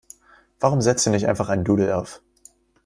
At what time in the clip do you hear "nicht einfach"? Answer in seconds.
1.11-1.49